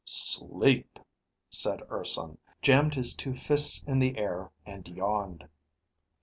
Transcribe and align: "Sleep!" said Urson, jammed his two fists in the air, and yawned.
"Sleep!" 0.03 0.97
said 1.51 1.83
Urson, 1.91 2.39
jammed 2.63 2.95
his 2.95 3.13
two 3.15 3.35
fists 3.35 3.83
in 3.83 3.99
the 3.99 4.17
air, 4.17 4.49
and 4.65 4.87
yawned. 4.87 5.47